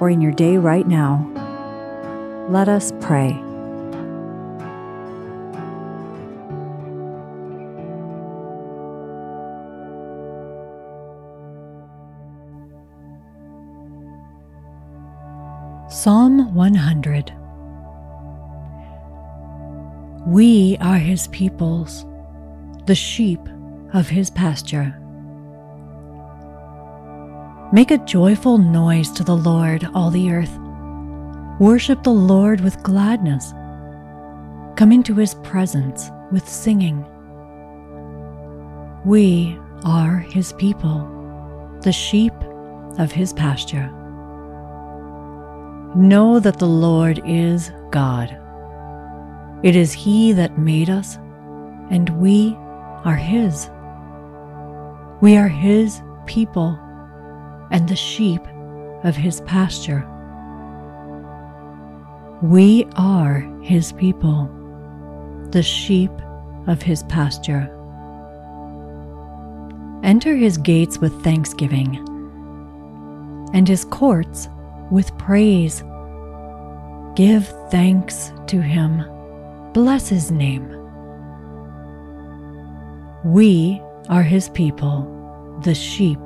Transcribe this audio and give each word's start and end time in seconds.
or 0.00 0.10
in 0.10 0.20
your 0.20 0.32
day 0.32 0.56
right 0.56 0.86
now, 0.86 1.30
let 2.48 2.68
us 2.68 2.92
pray. 3.00 3.42
Psalm 15.88 16.54
100 16.54 17.32
We 20.26 20.76
are 20.80 20.98
his 20.98 21.26
peoples, 21.28 22.04
the 22.86 22.94
sheep 22.94 23.40
of 23.92 24.08
his 24.08 24.30
pasture. 24.30 25.00
Make 27.72 27.90
a 27.90 27.98
joyful 27.98 28.58
noise 28.58 29.10
to 29.12 29.24
the 29.24 29.36
Lord, 29.36 29.88
all 29.94 30.10
the 30.10 30.30
earth. 30.30 30.56
Worship 31.58 32.02
the 32.02 32.10
Lord 32.10 32.60
with 32.60 32.82
gladness. 32.82 33.52
Come 34.76 34.92
into 34.92 35.14
his 35.14 35.34
presence 35.36 36.10
with 36.30 36.48
singing. 36.48 37.04
We 39.04 39.58
are 39.84 40.18
his 40.18 40.52
people, 40.54 41.78
the 41.82 41.92
sheep 41.92 42.34
of 42.98 43.10
his 43.10 43.32
pasture. 43.32 43.90
Know 45.96 46.38
that 46.40 46.58
the 46.58 46.68
Lord 46.68 47.20
is 47.24 47.72
God. 47.90 48.36
It 49.62 49.74
is 49.74 49.92
He 49.92 50.32
that 50.32 50.58
made 50.58 50.90
us, 50.90 51.16
and 51.90 52.10
we 52.20 52.54
are 53.04 53.16
His. 53.16 53.70
We 55.22 55.36
are 55.38 55.48
His 55.48 56.02
people 56.26 56.78
and 57.70 57.88
the 57.88 57.96
sheep 57.96 58.42
of 59.04 59.16
His 59.16 59.40
pasture. 59.42 60.06
We 62.42 62.86
are 62.96 63.40
His 63.62 63.92
people, 63.92 64.50
the 65.50 65.62
sheep 65.62 66.12
of 66.66 66.82
His 66.82 67.02
pasture. 67.04 67.72
Enter 70.02 70.36
His 70.36 70.58
gates 70.58 70.98
with 70.98 71.24
thanksgiving 71.24 71.96
and 73.54 73.66
His 73.66 73.84
courts 73.84 74.48
with 74.90 75.16
praise. 75.18 75.82
Give 77.14 77.46
thanks 77.70 78.32
to 78.48 78.60
him. 78.60 79.04
Bless 79.72 80.08
his 80.08 80.30
name. 80.30 80.68
We 83.24 83.80
are 84.08 84.22
his 84.22 84.48
people, 84.50 85.60
the 85.64 85.74
sheep 85.74 86.20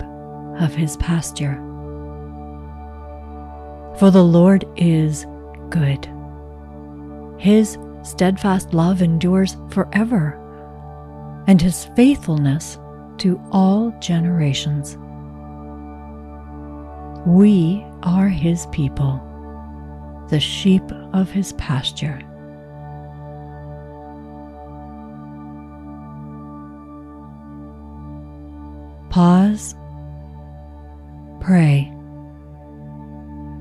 of 0.60 0.75
his 0.75 0.97
pasture. 0.98 1.56
For 3.98 4.10
the 4.10 4.25
Lord 4.25 4.65
is 4.76 5.26
good. 5.69 6.09
His 7.38 7.78
steadfast 8.03 8.72
love 8.72 9.03
endures 9.03 9.56
forever, 9.70 10.37
and 11.47 11.60
his 11.60 11.87
faithfulness 11.97 12.78
to 13.19 13.41
all 13.50 13.93
generations. 14.00 14.97
We 17.26 17.84
are 18.03 18.28
his 18.28 18.66
people, 18.69 19.20
the 20.31 20.41
sheep 20.41 20.82
of 21.12 21.31
his 21.31 21.53
pasture. 21.54 22.20
Pause, 29.10 29.75
pray, 31.40 31.90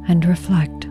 and 0.08 0.26
reflect. 0.26 0.86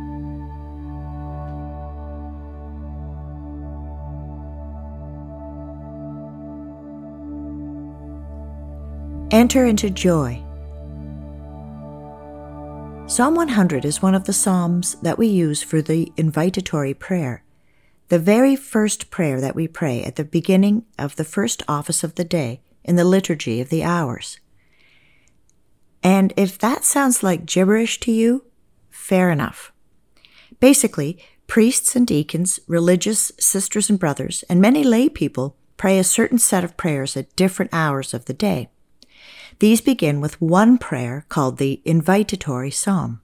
Enter 9.31 9.67
into 9.67 9.91
joy 9.91 10.43
Psalm 13.09 13.35
100 13.35 13.87
is 13.87 14.03
one 14.03 14.15
of 14.15 14.25
the 14.25 14.35
Psalms 14.35 14.97
that 14.97 15.17
we 15.17 15.27
use 15.29 15.63
for 15.63 15.81
the 15.81 16.13
invitatory 16.19 16.97
prayer, 16.97 17.43
the 18.11 18.19
very 18.19 18.55
first 18.55 19.11
prayer 19.11 19.41
that 19.41 19.55
we 19.55 19.67
pray 19.67 20.05
at 20.05 20.17
the 20.17 20.25
beginning 20.25 20.85
of 20.99 21.17
the 21.17 21.25
first 21.25 21.63
office 21.67 22.05
of 22.05 22.17
the 22.17 22.23
day 22.23 22.61
in 22.85 22.97
the 22.97 23.07
Liturgy 23.07 23.63
of 23.63 23.71
the 23.71 23.83
Hours. 23.83 24.41
And 26.09 26.33
if 26.39 26.57
that 26.61 26.87
sounds 26.87 27.23
like 27.23 27.45
gibberish 27.45 28.01
to 28.01 28.11
you, 28.11 28.47
fair 28.89 29.29
enough. 29.29 29.73
Basically, 30.59 31.19
priests 31.47 31.95
and 31.95 32.07
deacons, 32.07 32.59
religious 32.67 33.31
sisters 33.39 33.91
and 33.91 33.99
brothers, 33.99 34.43
and 34.49 34.59
many 34.59 34.83
lay 34.83 35.11
people 35.11 35.55
pray 35.77 35.99
a 35.99 36.05
certain 36.05 36.39
set 36.39 36.65
of 36.65 36.79
prayers 36.79 37.15
at 37.15 37.37
different 37.37 37.75
hours 37.75 38.15
of 38.15 38.25
the 38.25 38.33
day. 38.33 38.71
These 39.59 39.83
begin 39.83 40.23
with 40.23 40.41
one 40.41 40.79
prayer 40.79 41.27
called 41.29 41.59
the 41.59 41.83
invitatory 41.85 42.73
psalm. 42.73 43.21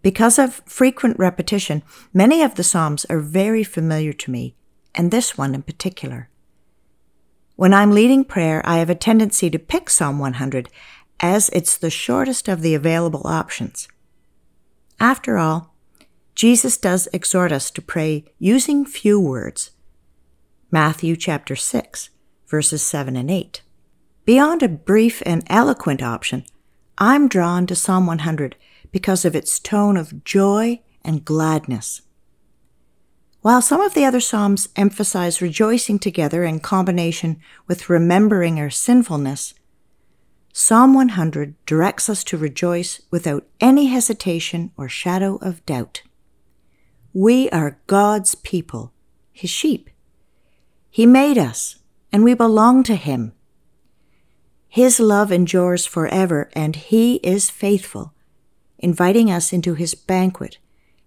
Because 0.00 0.38
of 0.38 0.62
frequent 0.64 1.18
repetition, 1.18 1.82
many 2.14 2.40
of 2.40 2.54
the 2.54 2.64
psalms 2.64 3.04
are 3.10 3.20
very 3.20 3.64
familiar 3.64 4.14
to 4.14 4.30
me, 4.30 4.54
and 4.94 5.10
this 5.10 5.36
one 5.36 5.54
in 5.54 5.60
particular. 5.60 6.30
When 7.58 7.74
I'm 7.74 7.90
leading 7.90 8.24
prayer, 8.24 8.62
I 8.64 8.78
have 8.78 8.88
a 8.88 8.94
tendency 8.94 9.50
to 9.50 9.58
pick 9.58 9.90
Psalm 9.90 10.20
100 10.20 10.68
as 11.20 11.48
it's 11.50 11.76
the 11.76 11.90
shortest 11.90 12.48
of 12.48 12.62
the 12.62 12.74
available 12.74 13.26
options. 13.26 13.88
After 15.00 15.38
all, 15.38 15.74
Jesus 16.34 16.76
does 16.76 17.08
exhort 17.12 17.50
us 17.50 17.70
to 17.72 17.82
pray 17.82 18.24
using 18.38 18.84
few 18.84 19.20
words. 19.20 19.72
Matthew 20.70 21.16
chapter 21.16 21.56
6, 21.56 22.10
verses 22.46 22.82
7 22.82 23.16
and 23.16 23.30
8. 23.30 23.62
Beyond 24.24 24.62
a 24.62 24.68
brief 24.68 25.22
and 25.24 25.42
eloquent 25.48 26.02
option, 26.02 26.44
I'm 26.98 27.28
drawn 27.28 27.66
to 27.66 27.74
Psalm 27.74 28.06
100 28.06 28.56
because 28.92 29.24
of 29.24 29.34
its 29.34 29.58
tone 29.58 29.96
of 29.96 30.24
joy 30.24 30.80
and 31.02 31.24
gladness. 31.24 32.02
While 33.40 33.62
some 33.62 33.80
of 33.80 33.94
the 33.94 34.04
other 34.04 34.20
Psalms 34.20 34.68
emphasize 34.76 35.40
rejoicing 35.40 35.98
together 35.98 36.44
in 36.44 36.60
combination 36.60 37.40
with 37.66 37.88
remembering 37.88 38.58
our 38.58 38.70
sinfulness, 38.70 39.54
Psalm 40.52 40.92
100 40.94 41.54
directs 41.66 42.08
us 42.08 42.24
to 42.24 42.36
rejoice 42.36 43.00
without 43.10 43.46
any 43.60 43.86
hesitation 43.86 44.72
or 44.76 44.88
shadow 44.88 45.36
of 45.36 45.64
doubt. 45.66 46.02
We 47.12 47.48
are 47.50 47.78
God's 47.86 48.34
people, 48.34 48.92
His 49.32 49.50
sheep. 49.50 49.88
He 50.90 51.06
made 51.06 51.38
us, 51.38 51.76
and 52.12 52.24
we 52.24 52.34
belong 52.34 52.82
to 52.84 52.96
Him. 52.96 53.32
His 54.68 55.00
love 55.00 55.32
endures 55.32 55.86
forever, 55.86 56.50
and 56.52 56.76
He 56.76 57.16
is 57.16 57.50
faithful, 57.50 58.14
inviting 58.78 59.30
us 59.30 59.52
into 59.52 59.74
His 59.74 59.94
banquet 59.94 60.58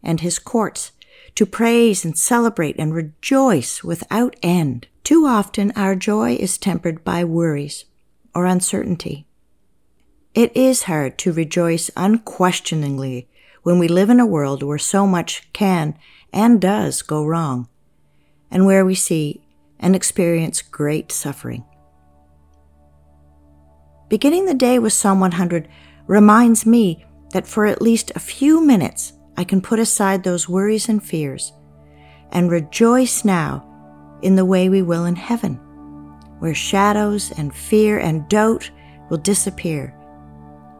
and 0.01 0.21
His 0.21 0.39
courts 0.39 0.91
to 1.35 1.45
praise 1.45 2.03
and 2.03 2.17
celebrate 2.17 2.77
and 2.79 2.93
rejoice 2.93 3.83
without 3.83 4.35
end. 4.41 4.87
Too 5.03 5.25
often 5.25 5.71
our 5.75 5.95
joy 5.95 6.35
is 6.35 6.57
tempered 6.57 7.03
by 7.03 7.23
worries 7.23 7.85
or 8.33 8.45
uncertainty. 8.45 9.27
It 10.33 10.55
is 10.55 10.83
hard 10.83 11.17
to 11.19 11.33
rejoice 11.33 11.91
unquestioningly 11.97 13.27
when 13.63 13.79
we 13.79 13.89
live 13.89 14.09
in 14.09 14.21
a 14.21 14.25
world 14.25 14.63
where 14.63 14.77
so 14.77 15.05
much 15.05 15.51
can 15.51 15.97
and 16.31 16.61
does 16.61 17.01
go 17.01 17.25
wrong, 17.25 17.67
and 18.49 18.65
where 18.65 18.85
we 18.85 18.95
see 18.95 19.43
and 19.77 19.93
experience 19.93 20.61
great 20.61 21.11
suffering. 21.11 21.65
Beginning 24.07 24.45
the 24.45 24.53
day 24.53 24.79
with 24.79 24.93
Psalm 24.93 25.19
100 25.19 25.67
reminds 26.07 26.65
me 26.65 27.05
that 27.31 27.47
for 27.47 27.65
at 27.65 27.81
least 27.81 28.13
a 28.15 28.19
few 28.19 28.65
minutes 28.65 29.11
I 29.35 29.43
can 29.43 29.59
put 29.59 29.79
aside 29.79 30.23
those 30.23 30.47
worries 30.47 30.87
and 30.87 31.03
fears 31.03 31.51
and 32.31 32.49
rejoice 32.49 33.25
now 33.25 33.67
in 34.21 34.37
the 34.37 34.45
way 34.45 34.69
we 34.69 34.81
will 34.81 35.03
in 35.03 35.17
heaven, 35.17 35.55
where 36.39 36.55
shadows 36.55 37.33
and 37.37 37.53
fear 37.53 37.99
and 37.99 38.29
doubt 38.29 38.71
will 39.09 39.17
disappear, 39.17 39.93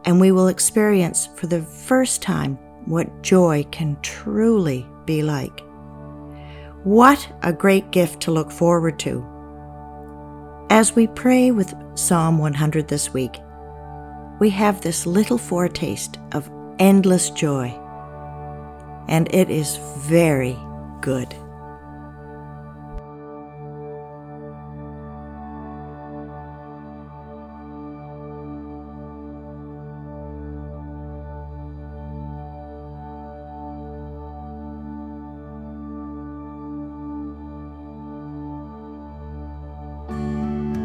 and 0.04 0.20
we 0.20 0.32
will 0.32 0.48
experience 0.48 1.28
for 1.36 1.46
the 1.46 1.62
first 1.62 2.22
time 2.22 2.58
what 2.86 3.22
joy 3.22 3.64
can 3.70 3.96
truly 4.02 4.86
be 5.04 5.22
like. 5.22 5.60
What 6.84 7.28
a 7.42 7.52
great 7.52 7.90
gift 7.92 8.20
to 8.22 8.32
look 8.32 8.50
forward 8.50 8.98
to. 9.00 9.24
As 10.70 10.96
we 10.96 11.06
pray 11.06 11.50
with 11.50 11.74
Psalm 11.94 12.38
100 12.38 12.88
this 12.88 13.12
week, 13.12 13.38
we 14.40 14.50
have 14.50 14.80
this 14.80 15.06
little 15.06 15.38
foretaste 15.38 16.18
of 16.32 16.50
endless 16.78 17.30
joy, 17.30 17.68
and 19.06 19.32
it 19.32 19.50
is 19.50 19.76
very 19.98 20.58
good. 21.00 21.32